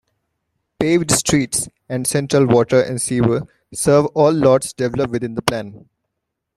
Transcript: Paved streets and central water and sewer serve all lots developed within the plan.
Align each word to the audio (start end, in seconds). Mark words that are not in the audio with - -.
Paved 0.79 1.11
streets 1.11 1.69
and 1.87 2.07
central 2.07 2.47
water 2.47 2.81
and 2.81 2.99
sewer 2.99 3.43
serve 3.71 4.07
all 4.15 4.33
lots 4.33 4.73
developed 4.73 5.11
within 5.11 5.35
the 5.35 5.43
plan. 5.43 5.87